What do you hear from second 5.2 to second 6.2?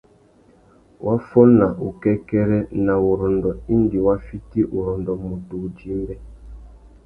MUTU wudjï-mbê.